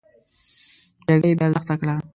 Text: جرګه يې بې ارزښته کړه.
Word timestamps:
جرګه 1.05 1.27
يې 1.29 1.35
بې 1.37 1.43
ارزښته 1.47 1.75
کړه. 1.81 1.95